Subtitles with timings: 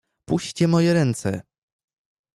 [0.25, 1.43] "Puśćcie moje ręce!"